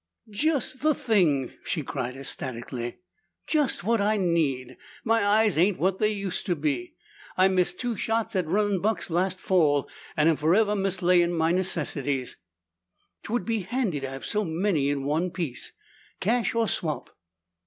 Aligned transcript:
"Just 0.31 0.81
the 0.81 0.95
thing!" 0.95 1.51
she 1.63 1.83
cried 1.83 2.15
ecstatically. 2.17 2.97
"Just 3.45 3.83
what 3.83 4.01
I 4.01 4.17
need! 4.17 4.77
My 5.03 5.23
eyes 5.23 5.59
ain't 5.59 5.77
what 5.77 5.99
they 5.99 6.09
used 6.09 6.47
to 6.47 6.55
be. 6.55 6.95
I 7.37 7.47
missed 7.49 7.79
two 7.79 7.95
shots 7.95 8.35
at 8.35 8.47
runnin' 8.47 8.81
bucks 8.81 9.11
last 9.11 9.39
fall 9.39 9.87
and 10.17 10.27
I'm 10.27 10.37
forever 10.37 10.75
mislayin' 10.75 11.33
my 11.33 11.51
necessaries. 11.51 12.35
'Twould 13.21 13.45
be 13.45 13.59
handy 13.59 13.99
to 13.99 14.09
have 14.09 14.25
so 14.25 14.43
many 14.43 14.89
in 14.89 15.03
one 15.03 15.29
piece. 15.29 15.71
Cash 16.19 16.55
or 16.55 16.67
swap?" 16.67 17.15